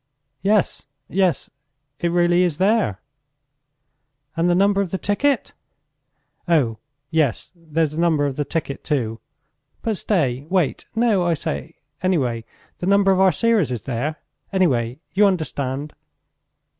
"Yes, 0.41 0.87
yes... 1.07 1.51
it 1.99 2.07
really 2.09 2.41
is 2.41 2.57
there!" 2.57 3.01
"And 4.35 4.49
the 4.49 4.55
number 4.55 4.81
of 4.81 4.89
the 4.89 4.97
ticket?" 4.97 5.53
"Oh, 6.47 6.79
yes! 7.11 7.51
There's 7.55 7.91
the 7.91 8.01
number 8.01 8.25
of 8.25 8.35
the 8.35 8.43
ticket 8.43 8.83
too. 8.83 9.19
But 9.83 9.97
stay... 9.97 10.47
wait! 10.49 10.85
No, 10.95 11.23
I 11.23 11.35
say! 11.35 11.75
Anyway, 12.01 12.45
the 12.79 12.87
number 12.87 13.11
of 13.11 13.19
our 13.19 13.31
series 13.31 13.71
is 13.71 13.83
there! 13.83 14.15
Anyway, 14.51 15.01
you 15.13 15.27
understand...." 15.27 15.93